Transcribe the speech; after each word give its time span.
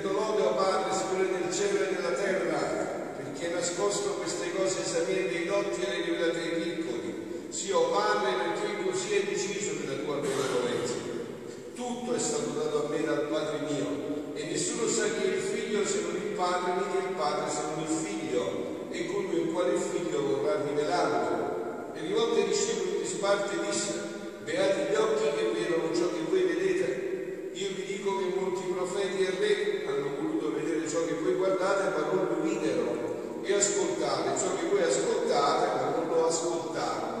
Rendo 0.00 0.12
lode, 0.16 0.42
o 0.42 0.54
Padre, 0.54 0.96
Signore 0.96 1.28
del 1.28 1.52
cielo 1.52 1.84
e 1.84 1.94
della 1.94 2.16
terra, 2.16 2.56
perché 3.20 3.46
hai 3.46 3.52
nascosto 3.52 4.16
queste 4.16 4.50
cose 4.56 4.80
ai 4.80 5.44
dotti 5.44 5.82
e 5.82 5.88
le 5.88 6.04
rivelate 6.04 6.38
ai 6.38 6.56
piccoli. 6.56 7.48
Sì, 7.50 7.70
o 7.72 7.90
Padre, 7.90 8.32
perché 8.32 8.82
così 8.82 9.12
è 9.12 9.24
deciso 9.24 9.72
nella 9.78 10.00
tua 10.02 10.16
benevolenza. 10.16 10.94
Tutto 11.74 12.14
è 12.14 12.18
stato 12.18 12.48
dato 12.56 12.86
a 12.86 12.88
me 12.88 13.04
dal 13.04 13.28
Padre 13.28 13.58
mio, 13.68 14.32
e 14.32 14.44
nessuno 14.44 14.88
sa 14.88 15.04
chi 15.04 15.22
è 15.28 15.34
il 15.34 15.42
figlio 15.42 15.84
se 15.84 16.00
non 16.00 16.16
il 16.16 16.32
Padre, 16.32 16.72
né 16.72 16.82
che 16.92 17.06
il 17.06 17.14
Padre 17.14 17.50
se 17.50 17.60
non 17.68 17.84
il 17.84 17.92
figlio, 17.92 18.88
e 18.90 19.06
colui 19.06 19.42
il 19.42 19.52
quale 19.52 19.74
il 19.74 19.80
figlio 19.80 20.22
vorrà 20.22 20.62
rivelarlo. 20.64 21.92
E 21.92 22.00
rivolto 22.00 22.36
ai 22.36 22.48
discepoli 22.48 23.00
di 23.02 23.06
sparte 23.06 23.54
disse, 23.68 23.92
beati 24.44 24.92
gli 24.92 24.94
occhi 24.94 25.28
che 25.36 25.50
vedono 25.52 25.94
ciò 25.94 26.08
che 26.08 26.24
voi 26.26 26.42
vedete. 26.44 27.50
Io 27.52 27.68
vi 27.74 27.84
dico 27.84 28.16
che 28.16 28.40
molti 28.40 28.62
profeti 28.72 29.24
e 29.24 29.30
re 29.38 29.70
hanno 29.86 30.16
voluto 30.16 30.54
vedere 30.54 30.88
ciò 30.88 31.04
che 31.04 31.14
voi 31.14 31.34
guardate, 31.34 31.90
ma 31.90 32.06
non 32.06 32.28
lo 32.28 32.40
videro, 32.42 33.42
e 33.42 33.52
ascoltate 33.52 34.38
ciò 34.38 34.56
che 34.56 34.66
voi 34.70 34.82
ascoltate, 34.82 35.66
ma 35.82 35.90
non 35.96 36.08
lo 36.08 36.26
ascoltarono. 36.26 37.18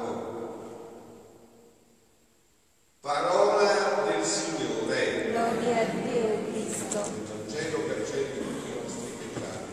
Parola 3.00 4.04
del 4.08 4.24
Signore. 4.24 5.59
Gloria 5.70 5.86
a 5.86 6.02
Dio 6.02 6.50
Cristo. 6.50 6.98
Il 6.98 7.30
Vangelo 7.30 7.78
per 7.86 8.02
certi 8.02 8.38
tutti 8.42 8.66
i 8.66 8.82
nostri 8.82 9.14
peccati. 9.22 9.70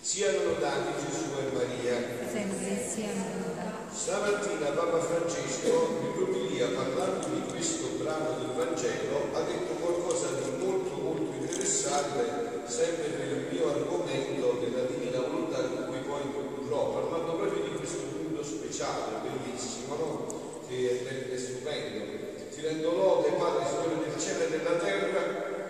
Siano 0.00 0.44
lodati 0.44 1.04
Gesù 1.04 1.36
e 1.36 1.52
Maria. 1.52 1.96
Sempre 2.32 2.72
siamo 2.80 3.24
lodati. 3.44 3.92
Stamattina 3.92 4.72
Papa 4.72 5.00
Francesco, 5.04 6.00
proprio 6.16 6.48
lì, 6.48 6.56
parlando 6.72 7.26
di 7.28 7.42
questo 7.52 8.00
brano 8.00 8.40
del 8.40 8.56
Vangelo, 8.56 9.36
ha 9.36 9.40
detto 9.44 9.72
qualcosa 9.84 10.32
di 10.32 10.64
molto 10.64 10.96
molto 10.96 11.36
interessante, 11.44 12.64
sempre 12.64 13.20
per 13.20 13.36
il 13.36 13.46
mio 13.52 13.68
argomento 13.68 14.64
della 14.64 14.88
divina 14.88 15.20
volontà 15.28 15.60
con 15.60 15.92
cui 15.92 16.00
poi 16.08 16.22
concludrò, 16.32 17.04
parlando 17.04 17.36
proprio 17.36 17.64
di 17.64 17.76
questo 17.76 18.00
punto 18.16 18.42
speciale, 18.42 19.28
bellissimo, 19.28 19.94
no? 19.94 20.62
che 20.66 21.04
è, 21.04 21.34
è 21.34 21.36
stupendo. 21.36 22.32
Ti 22.48 22.60
rendo 22.62 22.94
lode, 22.94 23.28
Padre, 23.32 23.66
Signore 23.68 24.03
del 24.14 24.22
cielo 24.22 24.44
e 24.44 24.50
della 24.50 24.76
terra, 24.76 25.20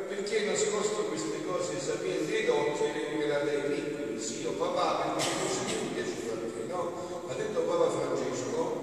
perché 0.06 0.44
nascosto 0.44 1.04
queste 1.04 1.44
cose 1.46 1.80
sapienti 1.80 2.34
ed 2.34 2.48
occhi 2.50 2.84
e 2.84 2.92
le 2.92 3.08
rivelate 3.08 3.50
ai 3.50 3.72
piccoli. 3.72 4.20
Sì, 4.20 4.44
o 4.44 4.52
papà, 4.52 5.14
perché 5.14 5.30
così 5.40 5.76
mi 5.82 5.88
piace 5.94 6.12
a 6.30 6.36
te, 6.36 6.66
no? 6.68 7.24
Ha 7.28 7.34
detto 7.34 7.60
Papa 7.60 7.90
Francesco 7.90 8.82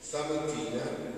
stamattina 0.00 1.10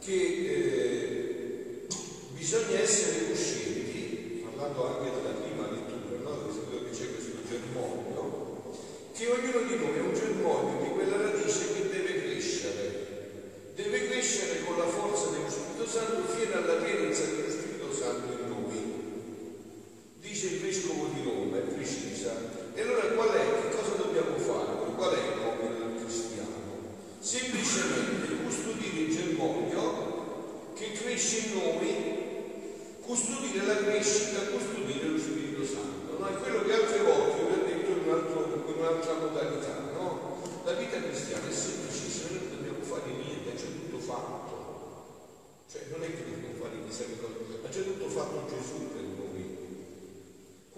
che 0.00 0.12
eh, 0.12 1.86
bisogna 2.32 2.80
essere 2.80 3.28
coscienti, 3.28 4.44
parlando 4.44 4.86
anche 4.86 5.10
della 5.14 5.34
prima 5.38 5.70
lettura, 5.70 6.18
no? 6.22 6.36
dove 6.70 6.90
c'è 6.90 7.12
questo 7.12 7.38
germoglio, 7.48 8.74
che 9.14 9.26
ognuno 9.28 9.66
di 9.68 9.76
noi 9.76 9.96
è 9.96 10.00
un 10.00 10.14
germoglio 10.14 10.82
di 10.82 10.90
quella 10.90 11.16
radice 11.18 11.72
che 11.72 11.88
deve 11.88 12.22
crescere, 12.22 13.70
deve 13.76 14.08
crescere 14.08 14.64
con 14.64 14.78
la 14.78 14.86
forza 14.86 15.21
Santo 15.92 16.24
fino 16.24 16.56
alla 16.56 16.80
pienezza 16.80 17.26
dello 17.26 17.50
Spirito 17.50 17.92
Santo 17.92 18.32
in 18.32 18.48
noi. 18.48 18.80
Dice 20.20 20.46
il 20.46 20.60
Vescovo 20.60 21.12
di 21.12 21.20
Roma, 21.22 21.58
è 21.58 21.60
precisa. 21.60 22.32
E 22.72 22.80
allora 22.80 23.12
qual 23.12 23.28
è? 23.28 23.44
Che 23.60 23.76
cosa 23.76 24.00
dobbiamo 24.00 24.38
fare? 24.38 24.72
Qual 24.96 25.12
è 25.12 25.20
il 25.20 25.36
compito 25.36 25.84
del 25.84 26.00
cristiano? 26.00 26.96
Semplicemente 27.20 28.40
custodire 28.42 29.00
il 29.04 29.14
germoglio 29.14 30.72
che 30.72 30.92
cresce 30.92 31.36
in 31.44 31.60
noi, 31.60 31.92
custodire 33.04 33.66
la 33.66 33.76
crescita, 33.76 34.48
custodire 34.48 35.08
lo 35.08 35.18
Spirito 35.18 35.66
Santo. 35.66 36.16
No? 36.16 36.26
È 36.26 36.40
quello 36.40 36.64
che 36.64 36.72
altre 36.72 37.02
volte 37.02 37.36
vi 37.36 37.52
ho 37.52 37.64
detto 37.66 37.90
in, 37.90 37.98
un 38.08 38.14
altro, 38.14 38.64
in 38.64 38.74
un'altra 38.78 39.12
modalità. 39.20 39.92
No? 39.92 40.40
La 40.64 40.72
vita 40.72 41.02
cristiana 41.02 41.46
è 41.46 41.52
semplicissima, 41.52 42.30
noi 42.30 42.48
non 42.48 42.56
dobbiamo 42.56 42.82
fare 42.82 43.12
niente, 43.12 43.60
c'è 43.60 43.68
tutto 43.76 43.98
fatto. 43.98 44.52
Cioè 45.72 45.88
non 45.88 46.04
è 46.04 46.06
che 46.06 46.24
dobbiamo 46.28 46.60
fare 46.60 46.84
chissà 46.84 47.04
che 47.04 47.16
cosa, 47.16 47.32
ma 47.62 47.68
c'è 47.70 47.82
tutto 47.82 48.06
fatto 48.10 48.44
Gesù 48.44 48.92
per 48.92 49.08
noi. 49.08 49.56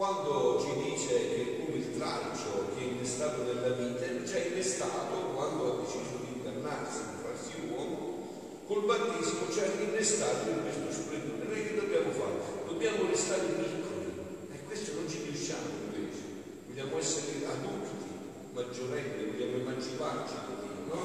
Quando 0.04 0.60
ci 0.60 0.69
dice 0.84 1.16
che 1.16 1.65
come 1.65 1.81
il 1.81 1.97
tralcio 1.97 2.76
che 2.76 2.84
è 2.84 2.92
innestato 2.92 3.41
nella 3.41 3.72
vita, 3.72 4.04
ci 4.04 4.37
ha 4.37 4.44
innestato 4.53 5.32
quando 5.32 5.65
ha 5.65 5.81
deciso 5.81 6.20
di 6.20 6.37
incarnarsi, 6.37 7.00
di 7.09 7.25
farsi 7.25 7.72
uomo, 7.72 8.28
col 8.66 8.84
battesimo 8.84 9.48
ci 9.48 9.60
ha 9.60 9.81
innestato 9.81 10.50
in 10.50 10.60
questo 10.60 10.92
splendore. 10.92 11.48
Noi 11.48 11.65
che 11.65 11.75
dobbiamo 11.81 12.10
fare? 12.12 12.37
Dobbiamo 12.69 13.09
restare 13.09 13.48
piccoli 13.48 14.12
e 14.53 14.65
questo 14.66 14.92
non 14.92 15.09
ci 15.09 15.22
riusciamo 15.25 15.72
invece. 15.88 16.21
Vogliamo 16.69 16.98
essere 16.98 17.47
adulti, 17.48 18.04
maggiorenni, 18.53 19.25
vogliamo 19.32 19.56
emanciparci 19.56 20.34
da 20.36 20.53
Dio, 20.60 20.94
no? 20.94 21.00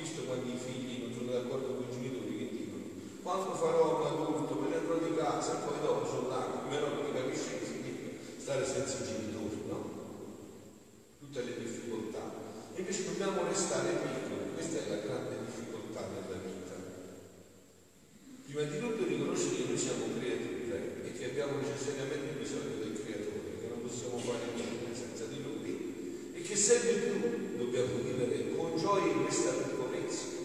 Visto 0.00 0.22
quando 0.22 0.48
i 0.48 0.56
figli 0.56 1.04
non 1.04 1.12
sono 1.12 1.30
d'accordo 1.30 1.76
con 1.76 1.84
i 1.84 1.92
genitori 1.92 2.38
che 2.38 2.48
dicono 2.56 2.84
quando 3.20 3.52
farò 3.52 4.00
un 4.00 4.06
adulto 4.06 4.54
me 4.60 4.68
ne 4.68 4.76
andrò 4.76 4.96
di 4.96 5.14
casa 5.14 5.60
e 5.60 5.66
poi 5.68 5.80
dopo 5.80 6.06
sono 6.06 6.28
là, 6.28 6.44
però 6.68 6.88
non 6.88 7.12
capisce 7.12 7.58
che 7.58 7.64
significa 7.64 8.04
stare 8.36 8.66
senza 8.66 8.98
i 9.02 9.06
genitori, 9.06 9.64
no? 9.66 9.80
Tutte 11.18 11.42
le 11.42 11.58
difficoltà. 11.58 12.20
E 12.74 12.80
invece 12.80 13.03
dobbiamo 13.14 13.46
restare 13.46 13.94
piccoli, 14.02 14.58
questa 14.58 14.78
è 14.82 14.88
la 14.90 15.06
grande 15.06 15.46
difficoltà 15.46 16.02
della 16.02 16.34
vita. 16.42 16.74
Prima 18.42 18.62
di 18.66 18.78
tutto 18.80 19.06
riconoscere 19.06 19.54
che 19.54 19.64
noi 19.70 19.78
siamo 19.78 20.04
creature 20.18 21.06
e 21.06 21.12
che 21.14 21.24
abbiamo 21.30 21.62
necessariamente 21.62 22.42
bisogno 22.42 22.74
del 22.82 22.98
creatore, 22.98 23.54
che 23.62 23.70
non 23.70 23.86
possiamo 23.86 24.18
fare 24.18 24.50
niente 24.58 24.98
senza 24.98 25.30
di 25.30 25.38
lui 25.46 26.34
e 26.34 26.42
che 26.42 26.56
sempre 26.56 26.90
più 27.06 27.56
dobbiamo 27.56 28.02
vivere 28.02 28.50
con 28.56 28.74
gioia 28.76 29.06
in 29.06 29.22
questa 29.22 29.62
piccolezza. 29.62 30.42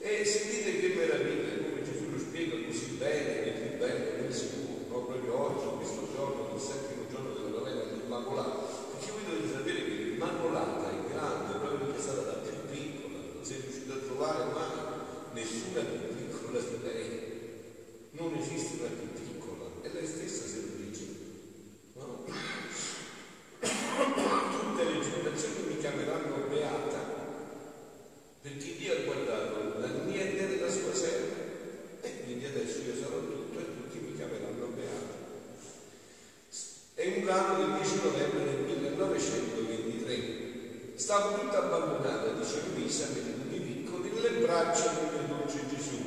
E 0.00 0.24
sentite 0.24 0.80
che 0.80 0.94
meraviglia, 0.96 1.68
come 1.68 1.84
Gesù 1.84 2.10
lo 2.10 2.18
spiega 2.18 2.56
così 2.64 2.96
bene, 2.96 3.44
nel 3.44 3.60
più 3.60 3.76
bello, 3.76 4.22
nel 4.22 4.32
sicuro, 4.32 4.88
no? 4.88 5.04
proprio 5.04 5.36
oggi, 5.36 5.84
questo 5.84 6.08
giorno, 6.16 6.48
il 6.54 6.60
settimo 6.64 7.04
giorno 7.12 7.36
della 7.36 7.58
novena 7.60 7.84
dell'Immacolata, 7.84 8.72
perché 8.96 9.12
voi 9.12 9.24
dovete 9.28 9.52
sapere 9.52 9.84
che 9.84 9.92
l'Immacolata 9.92 10.90
è 10.90 11.12
grande, 11.12 11.58
proprio 11.58 11.78
perché 11.86 11.98
è 11.98 12.02
stata 12.02 12.22
la 12.22 12.38
più 12.44 12.54
piccola, 12.70 13.18
non 13.34 13.44
si 13.44 13.54
è 13.54 13.60
riuscito 13.60 13.92
a 13.92 13.96
trovare 13.96 14.44
mai 14.52 14.74
nessuna 15.32 15.80
più 15.80 16.14
piccola 16.14 16.60
di 16.60 16.78
lei. 16.82 17.34
Non 18.12 18.34
esiste 18.34 18.80
una 18.80 18.88
più 18.88 19.12
piccola, 19.12 19.64
è 19.82 19.88
lei 19.92 20.06
stessa 20.06 20.46
semplice. 20.46 21.04
No? 21.94 22.24
Tutte 23.60 24.84
le 24.84 25.00
generazioni 25.00 25.66
mi 25.68 25.78
chiameranno 25.78 26.46
beata, 26.48 27.00
perché 28.42 28.76
Dio 28.76 28.92
ha 28.92 29.04
guardato 29.04 29.78
la 29.80 29.88
niente 30.04 30.48
della 30.48 30.70
sua 30.70 30.94
serva 30.94 31.44
e 32.02 32.22
quindi 32.24 32.44
adesso 32.44 32.78
io 32.82 32.94
sarò 32.94 33.18
tutto 33.18 33.58
e 33.58 33.64
tutti 33.64 33.98
mi 33.98 34.14
chiameranno 34.14 34.66
beato. 34.68 35.14
Brano 37.26 37.58
del 37.58 37.82
10 37.82 37.98
novembre 38.04 38.44
del 38.44 38.62
1923. 38.62 40.94
Stavo 40.94 41.40
tutta 41.40 41.58
abbandonata, 41.58 42.30
dice 42.38 42.62
Luisa, 42.72 43.08
nei 43.12 43.34
miei 43.48 43.60
piccoli, 43.60 44.12
nelle 44.14 44.46
braccia 44.46 44.94
del 44.94 45.08
mio 45.10 45.26
dolce 45.36 45.66
Gesù. 45.68 45.98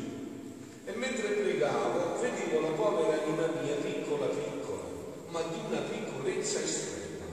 E 0.85 0.95
mentre 0.95 1.27
pregavo, 1.27 2.17
vedevo 2.21 2.61
la 2.61 2.69
povera 2.69 3.21
anima 3.21 3.47
mia 3.61 3.75
piccola 3.75 4.27
piccola, 4.27 4.83
ma 5.27 5.41
di 5.41 5.59
una 5.67 5.81
piccolezza 5.81 6.61
estrema. 6.61 7.25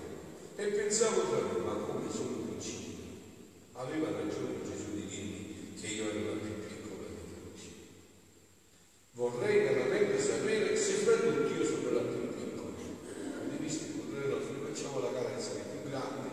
E 0.57 0.67
pensavo 0.67 1.21
tra 1.31 1.43
me, 1.47 1.59
ma 1.65 1.75
come 1.87 2.11
sono 2.11 2.39
piccini? 2.51 2.99
Aveva 3.75 4.11
ragione 4.11 4.67
Gesù 4.67 4.95
di 4.95 5.07
dirmi 5.07 5.75
che 5.81 5.87
io 5.87 6.11
ero 6.11 6.35
la 6.35 6.41
più 6.43 6.59
piccola 6.59 7.07
di 7.07 7.23
tutti. 7.23 7.71
Vorrei 9.13 9.63
veramente 9.63 10.21
sapere 10.21 10.77
se 10.77 10.93
fra 11.07 11.15
tutti 11.15 11.55
io 11.57 11.65
sono 11.65 11.93
la 11.93 12.01
più 12.01 12.35
piccola. 12.35 12.75
Avete 13.39 13.63
visto 13.63 13.85
il 13.85 13.93
Corriere 13.97 14.29
nostro? 14.29 14.53
Noi 14.53 14.65
facciamo 14.73 15.01
la 15.01 15.13
carezza 15.13 15.51
ai 15.53 15.63
più 15.71 15.81
grandi, 15.91 16.29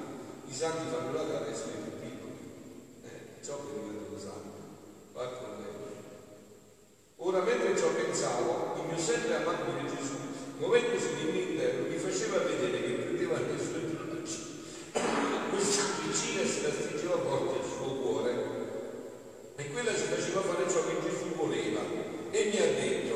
la 1.12 1.26
carezza 1.26 1.66
ai 1.66 1.82
più 1.82 1.94
piccoli. 2.00 2.38
Eh, 3.04 3.44
ciò 3.44 3.58
che 3.58 3.80
diventa 3.80 4.20
santo. 4.20 4.58
Va 5.14 5.28
con 5.28 5.58
lei. 5.58 5.94
Ora, 7.18 7.42
mentre 7.42 7.78
ciò 7.78 7.88
pensavo, 7.90 8.76
il 8.78 8.88
mio 8.88 8.98
sempre 8.98 9.36
amabile 9.36 9.90
Gesù, 9.90 10.18
muovendosi 10.58 11.16
di 11.16 11.32
me 11.32 11.40
interno, 11.40 11.88
mi 11.88 11.98
faceva 11.98 12.38
vedere 12.40 12.82
che 12.82 12.94
prendeva 12.94 13.40
le 13.40 13.58
sue 13.58 13.80
braccia. 13.80 14.40
Questa 15.50 15.84
vicina 16.06 16.44
si 16.44 16.62
la 16.62 16.70
stringeva 16.72 17.18
forte 17.18 17.60
al 17.60 17.66
suo 17.66 17.96
cuore 17.96 18.32
e 19.56 19.72
quella 19.72 19.94
si 19.96 20.06
faceva 20.06 20.42
fare 20.42 20.70
ciò 20.70 20.86
che 20.86 21.10
Gesù 21.10 21.36
voleva 21.36 21.82
e 22.32 22.50
mi 22.52 22.58
ha 22.58 22.66
detto 22.66 23.13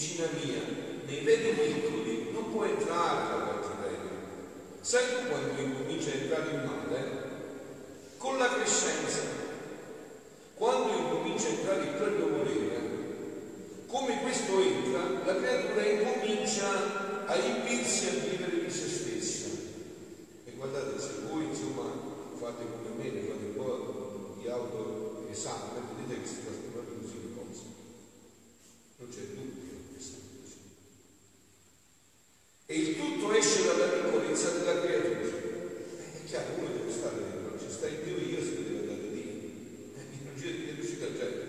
vicina 0.00 0.28
mia, 0.42 0.62
nei 1.04 1.20
veri 1.20 1.50
vicoli 1.50 2.30
non 2.32 2.50
può 2.50 2.64
entrare 2.64 3.28
la 3.28 3.44
cattiveria. 3.44 4.10
Sai 4.80 5.02
tu 5.10 5.28
quando 5.28 5.60
incomincia 5.60 6.10
a 6.10 6.14
entrare 6.14 6.50
in 6.50 6.64
male? 6.64 7.28
Con 8.16 8.38
la 8.38 8.48
crescenza 8.48 8.99
tutto 32.96 33.32
esce 33.32 33.64
dalla 33.64 33.86
piccolezza 33.86 34.50
della 34.50 34.80
creatura. 34.80 35.20
Eh, 35.20 36.22
è 36.22 36.24
chiaro, 36.24 36.54
uno 36.58 36.68
deve 36.68 36.92
stare 36.92 37.16
dentro, 37.16 37.58
ci 37.58 37.70
sta 37.70 37.88
in 37.88 38.02
più 38.02 38.16
io 38.16 38.40
se 38.40 38.62
devo 38.62 38.78
andare 38.80 39.08
lì, 39.12 39.92
non 40.24 40.34
ci 40.38 40.46
è 40.46 40.74
riuscito 40.74 41.04
a 41.04 41.12
gente. 41.12 41.48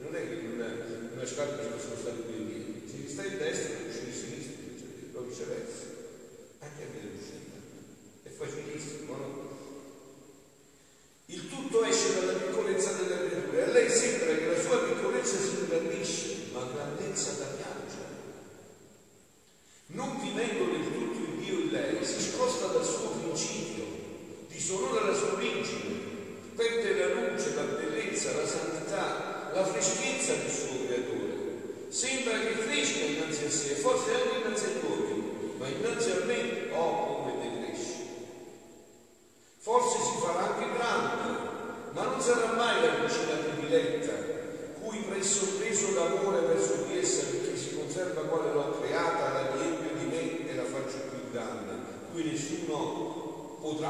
Non 0.00 0.14
è 0.14 0.28
che 0.28 0.34
in 0.34 0.50
una, 0.54 0.68
una 1.12 1.26
scarpa 1.26 1.62
ci 1.62 1.68
possono 1.68 1.96
stare 1.96 2.16
due 2.26 2.36
lì, 2.36 2.82
se 2.86 2.96
ci 3.06 3.08
stai 3.08 3.28
in 3.28 3.38
destra 3.38 3.74
non 3.74 3.88
uscire 3.88 4.06
in 4.06 4.12
sinistra, 4.12 4.62
cioè, 4.78 4.88
o 5.14 5.22
viceversa, 5.22 5.84
anche 6.60 6.82
a 6.82 6.86
me 6.92 7.00
l'uscita. 7.10 7.56
È 8.22 8.28
facilissimo, 8.30 9.16
no? 9.16 9.43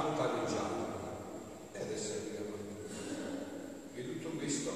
fatto 0.05 0.13
pareggiato 0.13 0.93
ed 1.73 1.91
essere 1.91 2.31
chiamato. 2.31 2.63
E 3.95 4.03
tutto 4.03 4.37
questo 4.37 4.71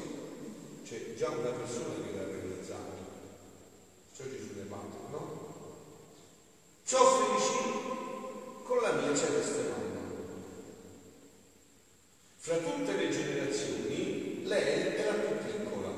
c'è 0.84 1.14
già 1.16 1.28
una 1.28 1.50
persona 1.50 1.94
che 2.02 2.16
l'ha 2.16 2.24
realizzato, 2.24 2.92
cioè 4.16 4.30
Gesù 4.30 4.54
ne 4.56 4.62
parla, 4.62 5.10
no? 5.10 5.46
Ciò 6.84 7.04
feci 7.04 7.58
con 8.62 8.78
la 8.80 8.92
mia 8.92 9.14
celeste 9.14 9.68
mamma. 9.68 9.96
Fra 12.36 12.56
tutte 12.56 12.92
le 12.92 13.10
generazioni 13.10 14.46
lei 14.46 14.96
era 14.96 15.12
più 15.12 15.36
piccola, 15.36 15.92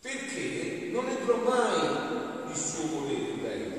perché 0.00 0.88
non 0.90 1.06
entrò 1.06 1.36
mai 1.36 2.50
il 2.50 2.56
suo 2.56 2.86
volere 2.86 3.30
in 3.32 3.42
lei 3.42 3.72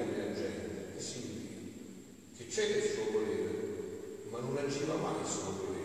c'è 2.50 2.66
il 2.66 2.82
suo 2.82 3.12
volere, 3.12 4.24
ma 4.32 4.40
non 4.40 4.58
agiva 4.58 4.96
mai 4.96 5.22
il 5.22 5.28
suo 5.28 5.52
volere. 5.52 5.78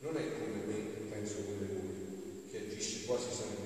Non 0.00 0.16
è 0.16 0.32
come 0.32 0.64
me, 0.66 0.74
penso 1.08 1.36
come 1.44 1.68
voi, 1.72 2.50
che 2.50 2.58
agisce 2.66 3.04
quasi 3.06 3.30
sempre. 3.30 3.65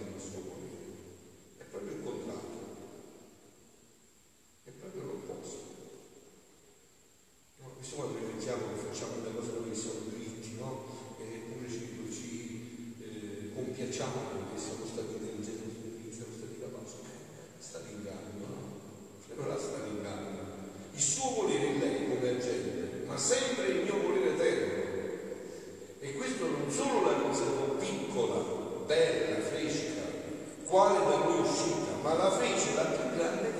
quale 30.71 30.99
da 31.05 31.17
lui 31.25 31.41
uscita, 31.41 31.91
ma 32.01 32.15
la 32.15 32.31
fece 32.31 32.75
la 32.77 32.83
più 32.83 33.17
grande 33.17 33.60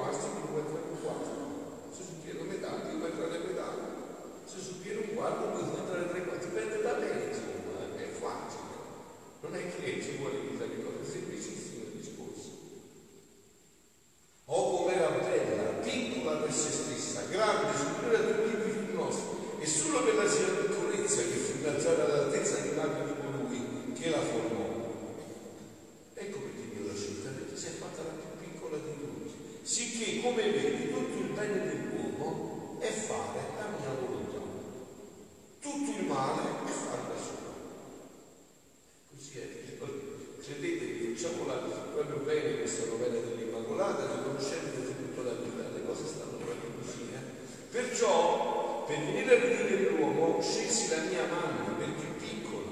quasi 0.00 0.32
di 0.32 0.48
due 0.48 0.64
tre 0.64 0.80
un 0.80 0.96
quarto. 1.02 1.30
Se 1.92 2.02
sul 2.02 2.24
pieno 2.24 2.42
metà 2.48 2.72
di 2.88 2.96
due 2.96 3.12
tre 3.12 3.38
metà, 3.38 3.68
se 4.46 4.58
sul 4.58 4.80
un 4.80 5.14
quarto 5.14 5.44
di 5.56 5.70
due 5.70 5.82
tre 5.86 6.08
tre 6.08 6.24
quarti, 6.24 6.48
dipende 6.48 6.82
da 6.82 6.96
lei, 6.96 7.28
insomma, 7.28 7.84
è 7.96 8.08
facile. 8.08 8.68
Non 9.42 9.54
è 9.54 9.60
che 9.76 10.02
ci 10.02 10.16
vuole 10.16 10.48
chissà 10.48 10.64
che 10.64 10.82
cosa, 10.82 10.96
è 11.02 11.04
semplicissimo. 11.04 11.69
La 50.90 51.02
mia 51.02 51.24
mamma 51.30 51.70
perché 51.78 52.02
è 52.02 52.18
piccola, 52.18 52.66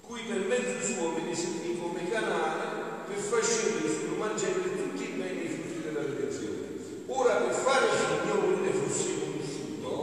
cui 0.00 0.22
per 0.22 0.40
mezzo 0.48 0.84
suo 0.84 1.12
mi 1.12 1.34
servì 1.34 1.78
come 1.78 2.10
canale 2.10 3.06
per 3.06 3.16
far 3.16 3.44
scendere 3.44 3.88
sul 3.88 4.16
Vangelo 4.18 4.62
tutti 4.62 5.04
i 5.04 5.14
beni 5.16 5.40
e 5.40 5.44
i 5.44 5.48
frutti 5.48 5.80
della 5.80 6.02
redenzione. 6.02 6.66
Ora 7.06 7.34
per 7.36 7.54
fare 7.54 7.86
che 7.86 8.14
il 8.14 8.20
mio 8.24 8.40
volere 8.40 8.72
fosse 8.72 9.08
conosciuto, 9.20 9.94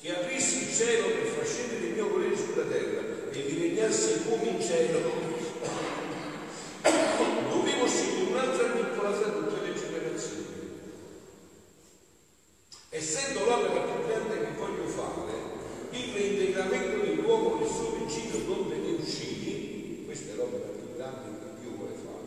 che 0.00 0.14
aprissi 0.14 0.68
il 0.68 0.74
cielo 0.74 1.06
per 1.08 1.26
far 1.34 1.46
scendere 1.46 1.86
il 1.86 1.94
mio 1.94 2.08
volere 2.10 2.36
sulla 2.36 2.64
terra 2.64 3.02
e 3.32 3.40
vi 3.40 3.60
regnasse 3.60 4.22
come 4.28 4.44
in 4.44 4.60
cielo, 4.60 5.00
dovevo 7.50 7.86
scegliere 7.88 8.30
un'altra 8.30 8.68
piccola 8.68 9.12
fra 9.12 9.30
tutte 9.30 9.66
le 9.66 9.74
generazioni. 9.74 10.44
Essendo 12.90 13.44
l'opera 13.44 13.80
più 13.80 14.06
grande 14.06 14.38
che 14.38 14.52
voglio 14.56 14.86
fare, 14.86 15.54
il 15.90 16.12
reintegramento 16.12 17.04
dell'uomo 17.04 17.56
nel 17.56 17.68
suo 17.68 17.92
principio 17.92 18.38
donde 18.40 18.76
ne 18.76 18.90
usciti, 18.98 20.02
questa 20.04 20.32
è 20.32 20.36
l'opera 20.36 20.68
più 20.68 20.96
grande 20.96 21.38
che 21.38 21.60
Dio 21.60 21.76
vuole 21.76 21.94
fare, 21.94 22.24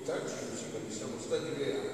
riportarci 0.00 0.34
così 0.48 0.64
come 0.72 0.88
siamo 0.88 1.16
stati 1.20 1.52
creati, 1.54 1.88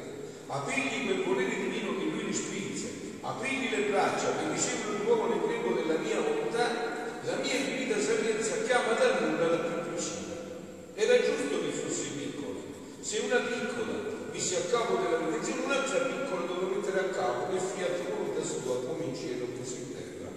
aprirgli 0.47 1.07
quel 1.07 1.25
volere 1.25 1.51
divino 1.51 1.99
che 1.99 2.05
lui 2.05 2.23
respinse, 2.27 3.19
aprirgli 3.21 3.71
le 3.71 3.91
braccia 3.91 4.31
per 4.31 4.51
ricevere 4.53 5.03
l'uomo 5.03 5.27
nel 5.27 5.41
grembo 5.43 5.75
della 5.75 5.99
mia 5.99 6.21
volontà, 6.21 7.19
la 7.23 7.37
mia 7.43 7.55
infinita 7.55 8.01
sapienza 8.01 8.63
chiama 8.63 8.93
da 8.95 9.19
nulla 9.21 9.49
la 9.49 9.57
più 9.57 9.91
vicina. 9.91 10.35
Era 10.95 11.19
giusto 11.19 11.61
che 11.61 11.71
fosse 11.75 12.09
piccola. 12.15 12.61
Se 13.01 13.19
una 13.27 13.41
piccola 13.43 14.31
mise 14.31 14.57
a 14.57 14.71
capo 14.71 14.97
della 15.03 15.19
redenzione, 15.19 15.65
un'altra 15.65 15.99
piccola 16.07 16.47
doveva 16.47 16.77
mettere 16.77 17.01
a 17.01 17.11
capo 17.11 17.51
del 17.51 17.61
fiat 17.61 18.07
volontà 18.07 18.43
sua 18.47 18.87
come 18.87 19.05
in 19.05 19.15
cielo 19.17 19.47
così 19.59 19.77
in 19.83 19.93
terra. 19.93 20.31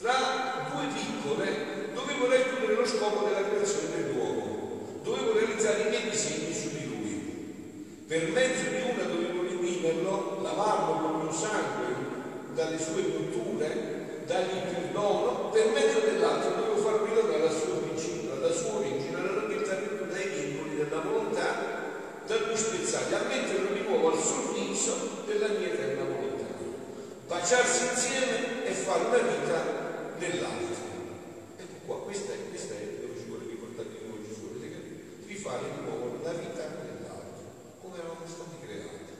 Tra 0.00 0.72
due 0.72 0.86
piccole 0.96 1.92
dovevo 1.92 2.28
racchiudere 2.28 2.74
lo 2.74 2.86
scopo 2.86 3.24
della 3.28 3.46
creazione 3.46 3.88
dell'uomo, 3.94 5.00
dovevo 5.02 5.38
realizzare 5.38 5.82
i 5.82 5.88
miei 5.90 6.10
disegni 6.10 6.52
su 6.54 6.68
di 6.70 6.88
lui. 6.88 8.04
Per 8.06 8.30
mezzo 8.32 8.70
di 8.70 8.90
una 8.90 9.04
dovevo 9.04 9.42
redimerlo, 9.42 10.40
lavarlo 10.42 10.92
con 11.00 11.10
il 11.14 11.22
mio 11.24 11.32
sangue 11.32 11.92
dalle 12.54 12.78
sue 12.78 13.02
culture, 13.02 14.22
dargli 14.26 14.56
il 14.56 14.74
perdono, 14.74 15.50
per 15.50 15.68
mezzo 15.72 16.00
dell'altro 16.00 16.50
dovevo 16.54 16.76
farmi 16.76 17.14
tornare 17.14 17.48
al 17.48 17.54
suo 17.54 17.74
principio, 17.74 18.32
alla 18.32 18.52
sua 18.52 18.78
origine, 18.78 19.18
alla 19.18 19.32
lunghezza 19.32 19.74
dai 19.74 20.28
vincoli 20.28 20.76
della 20.76 21.00
volontà 21.00 21.82
da 22.26 22.36
cui 22.36 22.56
spezzati, 22.56 23.14
a 23.14 23.22
metterlo 23.28 23.72
di 23.74 23.82
nuovo 23.86 24.12
al 24.12 24.18
sorriso 24.18 25.22
della 25.26 25.48
mia 25.48 25.72
eterna 25.72 26.04
volontà. 26.04 26.44
Baciarsi 27.44 27.84
insieme 27.92 28.64
e 28.64 28.72
fare 28.72 29.04
una 29.04 29.18
vita 29.18 30.14
nell'altro. 30.16 30.76
Ecco 31.58 31.74
qua, 31.84 32.00
questa 32.00 32.32
è, 32.32 32.48
questa 32.48 32.72
è 32.72 32.86
dove 33.02 33.20
ci 33.20 33.26
vuole 33.26 33.44
ricordare 33.46 33.90
di 33.90 33.98
nuovo 34.00 34.22
Gesù, 34.26 34.48
vedete? 34.48 34.80
Rifare 35.26 35.64
di 35.76 35.84
nuovo 35.84 36.24
la 36.24 36.32
vita 36.32 36.64
nell'altro, 36.72 37.44
come 37.82 37.98
eravamo 37.98 38.24
stati 38.24 38.56
creati. 38.64 39.12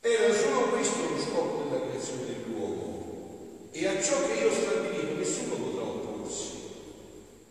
Era 0.00 0.34
solo 0.34 0.68
questo 0.70 1.02
lo 1.06 1.20
scopo 1.20 1.68
della 1.68 1.84
creazione 1.84 2.26
dell'uomo 2.28 3.68
e 3.70 3.86
a 3.86 4.02
ciò 4.02 4.26
che 4.26 4.40
io 4.40 4.52
stabilivo 4.52 5.18
nessuno 5.18 5.54
potrà 5.56 5.82
opporsi. 5.82 6.50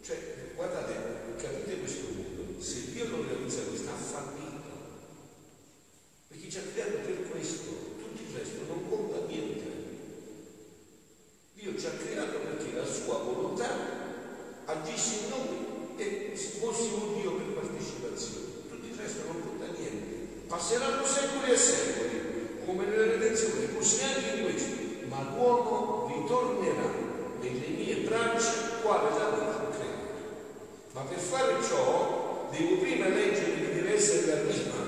Cioè, 0.02 0.18
guardate, 0.56 0.94
capite 1.38 1.78
questo 1.78 2.08
mondo? 2.16 2.60
Se 2.60 2.94
Dio 2.94 3.10
non 3.10 3.28
realizza 3.28 3.62
questo, 3.62 3.92
ha 3.92 3.94
fallito. 3.94 4.42
Perché 6.30 6.50
ci 6.50 6.58
ha 6.58 6.62
creato 6.74 6.98
per 7.06 7.30
questo, 7.30 7.92
tutto 8.14 8.22
il 8.22 8.36
resto 8.36 8.62
non 8.68 8.90
conta 8.90 9.26
niente. 9.28 9.62
Dio 11.54 11.78
ci 11.78 11.86
ha 11.86 11.92
creato 11.92 12.40
perché 12.40 12.74
la 12.74 12.86
sua 12.86 13.20
volontà 13.20 13.70
agisse 14.84 15.16
in 15.16 15.30
noi 15.30 15.96
e 15.96 16.34
fossimo 16.36 17.16
Dio 17.16 17.32
per 17.32 17.46
partecipazione. 17.56 18.68
Tutto 18.70 18.86
il 18.86 18.96
resto 19.00 19.22
non 19.32 19.42
conta 19.42 19.66
niente. 19.78 20.46
Passeranno 20.48 21.06
secoli 21.06 21.52
e 21.52 21.58
secoli, 21.58 22.22
come 22.66 22.86
nella 22.86 23.06
redenzione, 23.06 23.74
così 23.74 24.04
anche 24.04 24.38
in 24.38 24.44
questo. 24.44 24.72
Ma 25.08 25.32
l'uomo 25.32 26.12
ritornerà 26.14 26.92
nelle 27.40 27.68
mie 27.68 27.96
braccia 28.08 28.82
quale 28.82 29.10
da 29.18 29.30
me. 29.30 29.52
Ma 30.94 31.02
per 31.02 31.18
fare 31.18 31.56
ciò 31.64 32.50
devo 32.52 32.78
prima 32.78 33.08
leggere 33.08 33.56
che 33.56 33.74
deve 33.74 33.96
essere 33.96 34.28
la 34.28 34.42
prima 34.42 34.82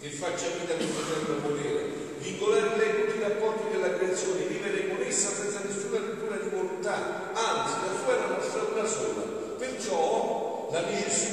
che 0.00 0.08
faccia 0.08 0.48
vita 0.60 0.76
nel 0.76 0.88
fratello 0.88 1.40
volere, 1.40 1.92
vincolare 2.18 2.76
lei 2.76 3.04
tutti 3.04 3.16
i 3.18 3.20
rapporti 3.20 3.70
della 3.70 3.96
creazione, 3.96 4.44
vivere 4.44 4.88
con 4.88 5.02
essa 5.02 5.28
senza 5.30 5.60
nessuna 5.64 5.98
lettura 5.98 6.36
di 6.36 6.48
volontà, 6.48 7.32
anzi 7.32 7.74
la 7.86 7.98
sua 8.02 8.16
era 8.16 8.26
nostra 8.28 8.62
una 8.70 8.86
sola. 8.86 9.22
Perciò 9.56 10.68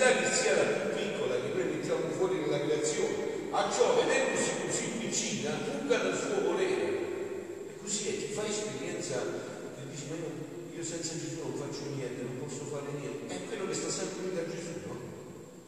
necessità 0.01 0.17
che 0.17 0.33
sia 0.33 0.55
la 0.55 0.63
più 0.63 0.97
piccola 0.97 1.35
che 1.35 1.53
noi 1.53 1.77
mettiamo 1.77 2.09
fuori 2.09 2.39
nella 2.41 2.59
creazione, 2.59 3.51
a 3.51 3.69
ciò 3.69 4.01
vedendosi 4.01 4.49
così 4.65 4.85
vicina, 4.97 5.51
funga 5.51 5.97
dal 5.97 6.17
suo 6.17 6.41
volere. 6.41 6.89
E 7.69 7.73
così 7.79 8.09
è, 8.09 8.17
ti 8.17 8.33
fai 8.33 8.49
esperienza 8.49 9.21
e 9.21 9.81
dici, 9.91 10.05
ma 10.09 10.15
io, 10.15 10.31
io 10.73 10.83
senza 10.83 11.13
Gesù 11.13 11.45
non 11.45 11.53
faccio 11.53 11.85
niente, 11.93 12.23
non 12.23 12.41
posso 12.41 12.65
fare 12.65 12.89
niente. 12.97 13.29
È 13.29 13.37
quello 13.45 13.67
che 13.67 13.75
sta 13.75 13.89
sempre 13.89 14.25
unito 14.25 14.41
a 14.41 14.49
Gesù, 14.49 14.73
no? 14.89 14.95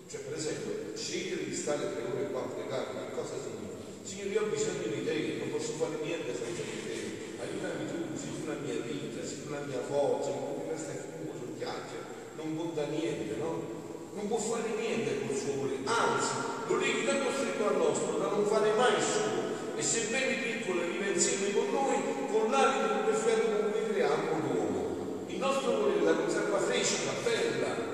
Cioè, 0.09 0.19
per 0.21 0.33
esempio, 0.37 0.97
scegliere 0.97 1.45
di 1.45 1.55
stare 1.55 1.93
tre 1.93 2.01
ore 2.09 2.31
qua 2.31 2.41
a 2.41 2.53
pregare, 2.57 2.89
che 2.89 3.13
cosa 3.13 3.37
significa? 3.37 3.85
Signore, 4.01 4.29
io 4.33 4.41
ho 4.41 4.49
bisogno 4.49 4.87
di 4.89 5.05
te, 5.05 5.37
non 5.37 5.51
posso 5.53 5.73
fare 5.77 6.01
niente 6.01 6.33
senza 6.33 6.61
di 6.65 6.77
te. 6.81 6.97
Aiutami 7.37 7.85
tu, 7.85 8.17
sei 8.17 8.33
tu 8.33 8.47
la 8.49 8.57
mia 8.65 8.81
vita, 8.81 9.21
sei 9.21 9.43
tu 9.45 9.49
la 9.53 9.61
mia 9.61 9.81
forza, 9.85 10.29
non 10.33 10.57
mi 10.57 10.69
resta 10.73 10.91
fumo 10.97 11.33
sul 11.37 11.57
ghiaccio, 11.57 11.97
non 12.37 12.57
conta 12.57 12.85
niente, 12.87 13.35
no? 13.37 13.72
Non 14.13 14.27
può 14.27 14.38
fare 14.38 14.70
niente 14.79 15.25
col 15.25 15.36
suo 15.36 15.53
volere, 15.55 15.82
anzi, 15.86 16.29
lo 16.67 16.77
leghi 16.77 17.05
tanto 17.05 17.32
stretto 17.32 17.67
al 17.67 17.77
nostro 17.77 18.17
da 18.17 18.27
non 18.27 18.46
fare 18.46 18.72
mai 18.74 19.01
suo. 19.01 19.51
E 19.75 19.82
sebbene 19.82 20.36
piccolo 20.36 20.82
vive 20.82 21.12
insieme 21.12 21.51
con 21.53 21.72
noi, 21.72 21.96
con 22.32 22.51
l'abito 22.51 23.05
perfetto 23.05 23.48
con 23.58 23.72
cui 23.72 23.91
creiamo 23.91 24.39
l'uomo. 24.39 25.25
Il 25.27 25.38
nostro 25.38 25.72
volere 25.77 26.03
la 26.03 26.13
conserva 26.13 26.60
fresca, 26.60 27.12
bella, 27.24 27.93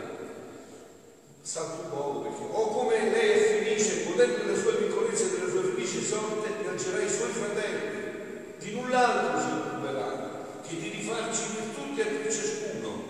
salto 1.50 1.82
un 1.82 1.90
poco 1.90 2.20
perché 2.20 2.44
o 2.52 2.68
come 2.68 3.10
lei 3.10 3.32
è 3.32 3.64
felice 3.64 4.04
godendo 4.04 4.44
delle 4.44 4.56
sue 4.56 4.74
piccolezze 4.74 5.26
e 5.26 5.30
delle 5.40 5.50
sue 5.50 5.62
felici 5.64 6.06
sorte 6.06 6.48
piangerà 6.62 7.02
i 7.02 7.10
suoi 7.10 7.30
fratelli 7.30 8.54
di 8.60 8.72
null'altro 8.74 9.40
si 9.40 9.48
occuperà 9.48 10.62
che 10.62 10.76
di 10.78 10.90
rifarci 10.90 11.42
per 11.56 11.64
tutti 11.74 12.02
e 12.02 12.06
per 12.06 12.32
ciascuno 12.32 13.04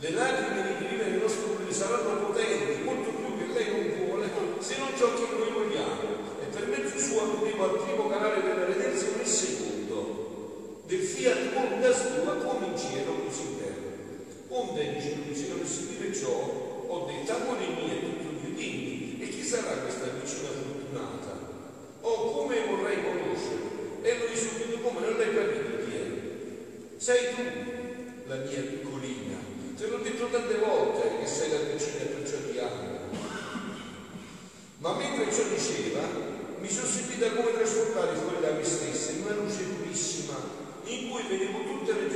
le 0.00 0.10
lacrime 0.10 0.62
di 0.66 0.76
chi 0.78 0.84
vive 0.90 1.04
nel 1.10 1.20
nostro 1.20 1.49
saranno 1.80 2.26
potenti 2.26 2.82
molto 2.84 3.08
più 3.08 3.36
che 3.38 3.52
lei 3.56 3.70
non 3.72 4.04
vuole 4.04 4.28
se 4.58 4.76
non 4.76 4.92
ciò 4.98 5.14
che 5.14 5.34
noi 5.34 5.50
vogliamo 5.50 6.02
e 6.42 6.44
per 6.52 6.68
mezzo 6.68 6.98
suo 6.98 7.22
arriviamo 7.22 7.64
al 7.64 7.82
primo 7.84 8.06
canale 8.06 8.42
della 8.42 8.66
redenzione 8.66 9.22
il 9.22 9.26
secondo 9.26 10.82
del 10.84 11.00
fiat 11.00 11.56
onda 11.56 11.90
sua 11.90 12.34
come 12.36 12.66
in 12.66 12.76
cielo 12.76 13.24
così 13.24 13.40
in 13.40 13.56
terra 13.56 13.88
onde 14.48 14.92
dice 14.92 15.16
lui 15.24 15.34
se 15.34 15.48
dovessi 15.48 15.96
dire 15.96 16.14
ciò 16.14 16.28
ho 16.86 17.06
detto 17.06 17.32
amore 17.32 17.66
mio 17.68 17.94
e 17.94 18.00
tutto 18.00 18.28
Dio 18.28 18.54
dimmi 18.54 19.18
e 19.22 19.28
chi 19.30 19.42
sarà 19.42 19.80
questa 19.80 20.04
vicina 20.20 20.48
fortunata 20.52 21.32
o 22.02 22.30
come 22.30 22.60
vorrei 22.66 22.98
conoscere 23.00 24.02
e 24.02 24.18
lui 24.18 24.36
subito 24.36 24.80
come 24.80 25.00
non 25.00 25.16
l'hai 25.16 25.34
capito 25.34 25.82
chi 25.82 25.96
è 25.96 26.06
sei 26.98 27.34
tu 27.34 27.42
la 28.26 28.36
mia 28.36 28.60
piccolina 28.60 29.50
te 29.80 29.86
l'ho 29.86 29.96
detto 29.96 30.26
tante 30.26 30.56
volte 30.58 31.20
che 31.20 31.26
sei 31.26 31.50
la 31.52 31.72
vicina 31.72 32.02
e 32.02 32.12
perciò 32.12 32.36
ti 32.52 32.58
amo 32.58 32.98
ma 34.76 34.92
mentre 34.92 35.32
ciò 35.32 35.42
diceva 35.44 36.06
mi 36.58 36.68
sono 36.68 36.86
sentita 36.86 37.30
come 37.30 37.54
trasportare 37.54 38.14
fuori 38.14 38.40
da 38.40 38.52
me 38.52 38.62
stessa 38.62 39.12
in 39.12 39.22
una 39.22 39.36
luce 39.36 39.62
purissima 39.62 40.36
in 40.84 41.08
cui 41.08 41.22
vedevo 41.30 41.62
tutte 41.64 41.92
le 41.94 42.08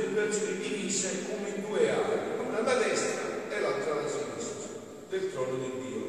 divise 1.05 1.25
come 1.29 1.49
in 1.49 1.61
due 1.61 1.89
aree 1.89 2.19
una 2.47 2.59
alla 2.59 2.81
destra 2.81 3.21
e 3.49 3.59
l'altra 3.59 3.91
alla 3.91 4.09
sinistra 4.09 4.69
del 5.09 5.31
trono 5.31 5.57
di 5.57 5.71
Dio. 5.81 6.03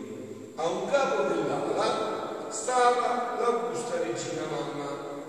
A 0.56 0.68
un 0.68 0.90
capo 0.90 1.22
dell'ala 1.28 2.48
stava 2.48 3.36
l'augusta 3.38 4.00
regina 4.00 4.46
mamma, 4.50 5.24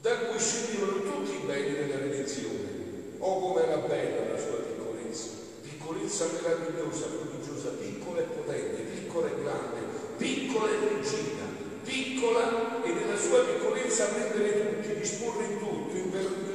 da 0.00 0.16
cui 0.18 0.38
scendevano 0.38 1.02
tutti 1.02 1.34
i 1.34 1.46
beni 1.46 1.74
della 1.74 1.98
redenzione. 1.98 2.76
Oh, 3.18 3.40
come 3.40 3.62
era 3.62 3.76
bella 3.76 4.32
la 4.32 4.38
sua 4.38 4.58
piccolezza, 4.58 5.28
piccolezza 5.62 6.26
meravigliosa, 6.32 7.06
prodigiosa, 7.06 7.70
piccola 7.70 8.20
e 8.20 8.24
potente, 8.24 8.82
piccola 8.82 9.26
e 9.26 9.42
grande, 9.42 9.80
piccola 10.16 10.70
e 10.70 10.94
regina, 10.94 11.44
piccola 11.84 12.82
e 12.84 12.92
nella 12.92 13.18
sua 13.18 13.44
piccolezza 13.44 14.06
prendere 14.06 14.80
tutti, 14.80 14.98
disporre 14.98 15.44
in 15.44 15.58
tutto, 15.58 15.96
imperare 15.96 16.47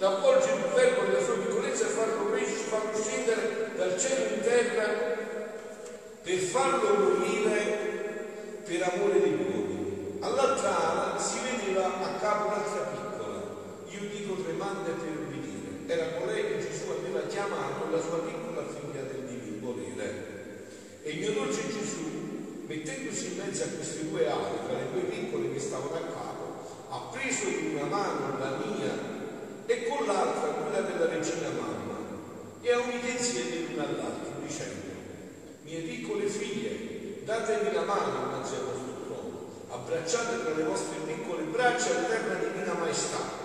l'avvolge 0.00 0.50
il 0.52 0.72
verbo 0.74 1.02
nella 1.02 1.22
sua 1.22 1.34
piccolezza 1.34 1.84
e 1.84 1.88
farlo 1.88 2.30
crescere, 2.30 2.68
farlo 2.72 3.02
scendere 3.02 3.70
dal 3.76 4.00
cielo 4.00 4.34
in 4.34 4.40
terra 4.40 4.86
per 6.22 6.38
farlo 6.38 6.94
morire 6.94 8.62
per 8.64 8.82
amore 8.94 9.22
di 9.22 9.30
noi. 9.30 10.18
All'altra 10.20 10.90
ala 10.90 11.18
si 11.18 11.38
vedeva 11.44 12.00
a 12.00 12.18
capo 12.18 12.48
un'altra 12.48 12.82
piccola, 12.96 13.42
io 13.88 14.00
dico 14.08 14.42
tremante 14.42 14.90
per 14.92 15.20
ubbidire, 15.20 15.84
era 15.86 16.18
colei 16.18 16.46
che 16.46 16.66
Gesù 16.66 16.88
aveva 16.90 17.26
chiamato 17.26 17.90
la 17.90 18.00
sua 18.00 18.20
piccola 18.20 18.64
figlia 18.68 19.02
del 19.02 19.24
divino 19.28 19.66
volere. 19.66 20.68
E 21.02 21.10
il 21.10 21.18
mio 21.18 21.32
dolce 21.32 21.68
Gesù, 21.68 22.64
mettendosi 22.66 23.26
in 23.26 23.36
mezzo 23.36 23.64
a 23.64 23.66
queste 23.66 24.08
due 24.08 24.26
ali, 24.26 24.64
tra 24.66 24.78
le 24.78 24.92
due 24.92 25.10
piccole 25.10 25.52
che 25.52 25.60
stavano 25.60 25.94
a 25.94 26.00
capo, 26.00 26.88
ha 26.88 27.08
preso 27.12 27.48
in 27.48 27.76
una 27.76 27.84
mano 27.84 28.38
la 28.38 28.56
mia 28.64 29.09
con 30.00 30.06
l'altra, 30.06 30.48
quella 30.48 30.80
della 30.80 31.12
regina 31.12 31.48
mamma, 31.50 31.98
e 32.62 32.72
a 32.72 32.78
unite 32.78 33.10
insieme 33.10 33.66
l'una 33.68 33.82
all'altra, 33.82 34.32
dicendo, 34.46 34.88
mie 35.62 35.80
piccole 35.80 36.26
figlie, 36.26 37.24
datemi 37.24 37.72
la 37.72 37.82
mano 37.82 38.26
innanzi 38.26 38.54
al 38.54 38.64
vostro 38.64 39.04
trono, 39.04 39.50
abbracciate 39.68 40.42
tra 40.42 40.54
le 40.54 40.62
vostre 40.64 40.96
piccole 41.04 41.42
braccia 41.44 42.00
l'eterna 42.00 42.34
divina 42.34 42.74
maestà. 42.74 43.38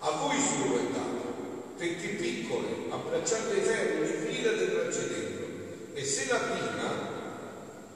A 0.00 0.10
voi 0.10 0.36
solo 0.38 0.78
è 0.78 0.92
dato, 0.92 1.74
perché 1.76 2.08
piccole, 2.08 2.90
abbracciate 2.90 3.54
l'eterno, 3.54 4.02
l'infinita 4.02 4.50
del 4.50 4.68
dentro. 4.68 5.46
E 5.94 6.04
se 6.04 6.26
la 6.28 6.38
prima 6.38 7.10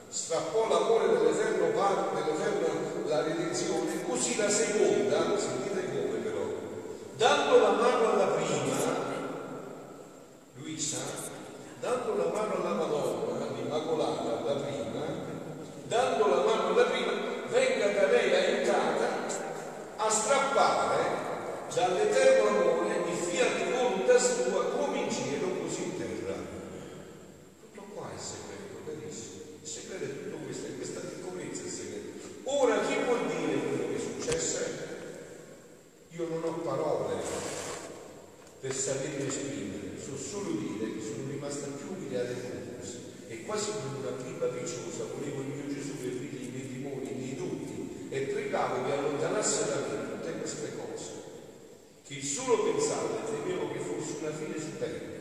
strappò 0.09 0.69
l'amore 0.69 1.09
dell'Eterno 1.09 1.67
Padre, 1.79 2.23
dell'Eterno 2.23 3.09
la 3.09 3.23
redenzione, 3.23 4.05
così 4.07 4.37
la 4.37 4.49
seconda, 4.49 5.37
si 5.37 5.66
evitavo 48.57 48.85
di 48.85 48.91
allontanarsi 48.91 49.69
da 49.69 49.77
me 49.85 50.17
tutte 50.17 50.33
queste 50.41 50.73
cose, 50.77 51.11
che 52.09 52.23
solo 52.23 52.65
pensavo 52.65 53.21
e 53.21 53.29
temevo 53.29 53.73
che 53.73 53.81
fosse 53.81 54.17
una 54.21 54.33
fine 54.33 54.59
stupenda, 54.59 55.15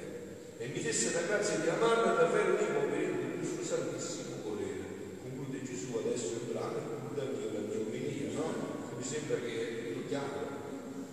e 0.58 0.68
mi 0.68 0.82
desse 0.82 1.12
la 1.12 1.28
grazia 1.28 1.58
di 1.58 1.68
amarla 1.68 2.14
davvero 2.14 2.56
di 2.56 2.64
poverino 2.64 3.36
del 3.36 3.44
suo 3.46 3.64
santissimo 3.64 4.40
volere. 4.42 5.20
Conclude 5.22 5.64
Gesù 5.64 6.00
adesso 6.00 6.32
il 6.32 6.56
brano, 6.56 6.80
conclude 6.80 7.22
anche 7.28 7.52
la 7.52 7.68
giovelia, 7.68 8.40
no? 8.40 8.48
Mi 8.96 9.04
sembra 9.04 9.36
che 9.44 9.92
lo 9.96 10.08
chiama. 10.08 10.64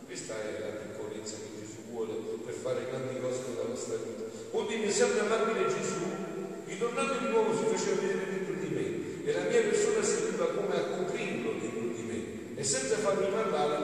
Questa 0.06 0.34
è 0.38 0.60
la 0.60 0.78
piccolezza 0.78 1.36
che 1.42 1.58
Gesù 1.58 1.90
vuole 1.90 2.14
per 2.44 2.54
fare 2.54 2.86
grandi 2.86 3.18
cose 3.18 3.40
nella 3.48 3.68
nostra 3.68 3.96
vita. 3.96 4.30
Onde 4.52 4.76
mi 4.76 4.90
sembra 4.90 5.24
amabile 5.24 5.66
Gesù, 5.66 6.06
ritornando 6.66 7.14
di 7.18 7.28
nuovo 7.28 7.56
si 7.56 7.64
fece 7.74 7.94
vedere 7.98 8.31
e 12.62 12.64
senza 12.64 12.96
farmi 12.98 13.26
parlare 13.26 13.81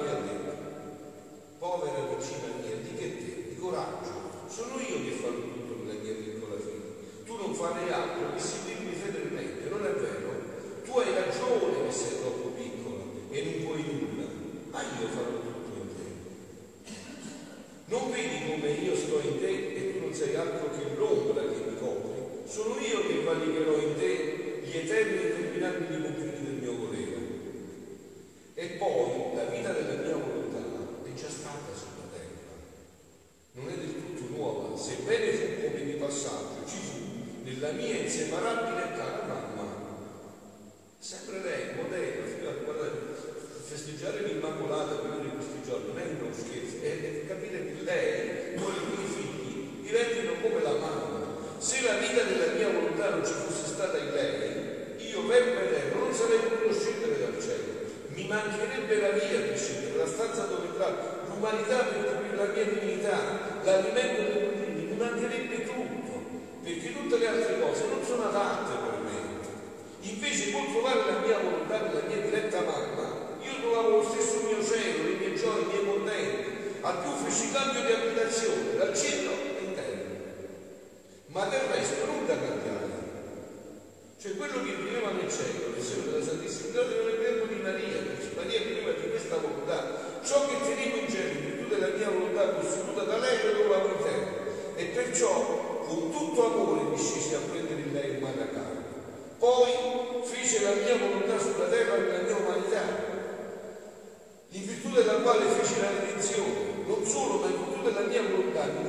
umanità 61.38 61.84
per 61.86 62.18
cui 62.18 62.36
la 62.36 62.46
mia 62.52 62.64
divinità, 62.64 63.16
l'alimento 63.62 64.37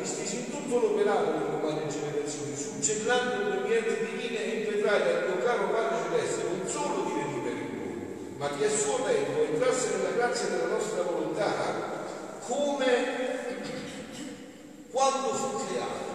artistici 0.10 0.38
in 0.38 0.50
tutto 0.50 0.80
l'operato 0.80 1.32
delle 1.32 1.56
umane 1.62 1.88
generazioni, 1.88 2.56
suggellando 2.56 3.50
le 3.50 3.62
mire 3.62 4.06
divine 4.06 4.44
e 4.44 4.58
impetrai 4.60 5.02
al 5.02 5.26
tuo 5.26 5.44
caro 5.44 5.70
Padre 5.70 5.98
Celeste 6.10 6.44
non 6.44 6.68
solo 6.68 7.04
di 7.06 7.12
venire 7.14 7.50
il 7.50 7.70
mondo, 7.76 8.38
ma 8.38 8.50
che 8.50 8.66
a 8.66 8.70
suo 8.70 9.04
tempo 9.04 9.44
entrasse 9.44 9.98
nella 9.98 10.12
grazia 10.16 10.50
della 10.50 10.68
nostra 10.68 11.04
volontà 11.04 11.98
come 12.48 13.28
quando 14.92 15.34
fu 15.34 15.66
creato. 15.66 16.09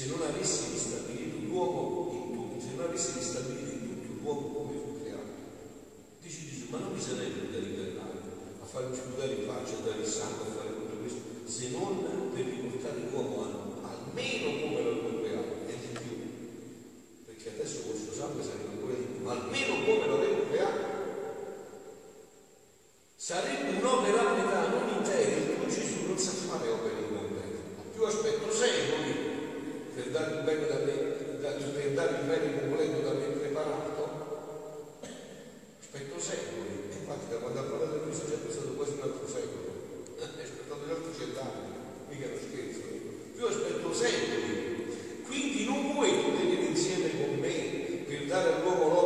se 0.00 0.06
non 0.06 0.22
avessi 0.22 0.72
ristabilito 0.72 1.44
l'uomo 1.44 2.08
in 2.10 2.32
tutto, 2.32 2.58
se 2.58 2.72
non 2.74 2.86
avessi 2.86 3.18
ristabilito 3.18 3.70
in 3.70 4.00
tutto 4.00 4.22
l'uomo 4.22 4.48
come 4.48 4.72
fu 4.80 4.98
creato, 4.98 5.28
dice 6.22 6.48
Gesù, 6.48 6.68
ma 6.70 6.78
non 6.78 6.94
bisognerebbe 6.94 7.52
da 7.52 7.58
liberare, 7.58 8.16
a 8.62 8.64
farci 8.64 8.98
scudare 8.98 9.34
in 9.34 9.44
pace, 9.44 9.74
a 9.74 9.84
dare 9.84 10.00
il 10.00 10.06
sangue, 10.06 10.48
a 10.48 10.52
fare 10.56 10.72
tutto 10.72 10.96
questo, 11.04 11.20
se 11.44 11.68
non 11.68 12.32
per 12.32 12.44
riportare 12.46 13.10
l'uomo 13.10 13.44
almeno 13.44 14.60
come 14.64 14.82
lo 14.82 15.09
lo 43.90 43.94
sempre. 43.94 44.38
Quindi 45.26 45.64
non 45.64 45.92
puoi 45.92 46.22
tu 46.22 46.30
venire 46.36 46.62
insieme 46.62 47.10
con 47.10 47.38
me 47.40 47.48
per 48.06 48.24
dare 48.26 48.54
all'uomo 48.54 48.88
l'oro 48.88 48.99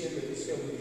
esquerda, 0.00 0.26
de 0.26 0.32
esquerda, 0.32 0.79